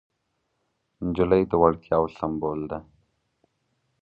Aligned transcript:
نجلۍ 1.05 1.41
د 1.47 1.53
وړتیاوو 1.61 2.13
سمبول 2.17 2.61
ده. 2.71 2.79